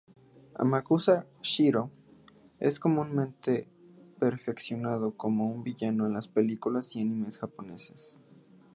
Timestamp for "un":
5.51-5.63